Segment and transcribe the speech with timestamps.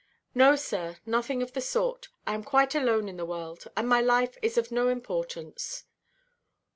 [0.33, 2.07] "No, sir, nothing of the sort.
[2.25, 5.83] I am quite alone in the world; and my life is of no importance."